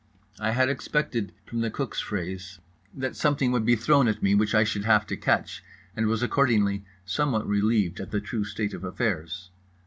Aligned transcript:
I 0.39 0.49
had 0.53 0.67
expected 0.67 1.31
from 1.45 1.61
the 1.61 1.69
cook's 1.69 1.99
phrase 1.99 2.57
that 2.91 3.15
something 3.15 3.51
would 3.51 3.65
be 3.65 3.75
thrown 3.75 4.07
at 4.07 4.23
me 4.23 4.33
which 4.33 4.55
I 4.55 4.63
should 4.63 4.83
have 4.83 5.05
to 5.05 5.15
catch, 5.15 5.63
and 5.95 6.07
was 6.07 6.23
accordingly 6.23 6.83
somewhat 7.05 7.47
relieved 7.47 7.99
at 7.99 8.09
the 8.09 8.19
true 8.19 8.43
state 8.43 8.73
of 8.73 8.83
affairs. 8.83 9.51